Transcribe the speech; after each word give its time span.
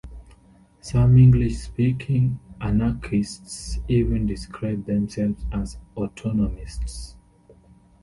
Some 0.79 1.15
English-speaking 1.19 2.39
anarchists 2.59 3.77
even 3.87 4.25
describe 4.25 4.83
themselves 4.87 5.45
as 5.53 5.77
"Autonomists". 5.95 7.13